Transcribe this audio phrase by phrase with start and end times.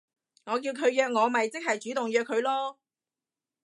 [0.45, 2.77] 我叫佢約我咪即係主動約佢囉